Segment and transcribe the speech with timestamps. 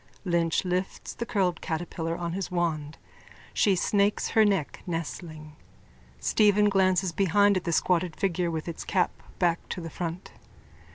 [0.25, 2.97] Lynch lifts the curled catterpillar on his wand.
[3.53, 5.55] She snakes her neck, nestling.
[6.19, 10.31] Stephen glances behind at the squatted figure with its cap back to the front.)